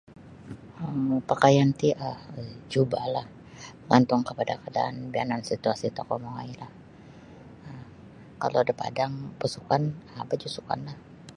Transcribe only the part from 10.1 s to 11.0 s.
um baju sukanlah.